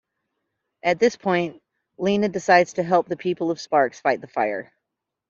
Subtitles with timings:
[0.81, 1.61] At this point,
[1.99, 4.73] Lina decides to help the people of Sparks fight the fire.